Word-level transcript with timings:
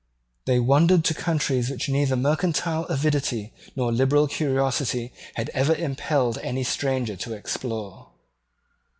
They 0.45 0.59
wandered 0.59 1.05
to 1.05 1.13
countries 1.13 1.69
which 1.69 1.87
neither 1.87 2.15
mercantile 2.15 2.85
avidity 2.85 3.53
nor 3.75 3.91
liberal 3.91 4.27
curiosity 4.27 5.13
had 5.35 5.49
ever 5.49 5.75
impelled 5.75 6.39
any 6.39 6.63
stranger 6.63 7.15
to 7.17 7.33
explore. 7.33 8.07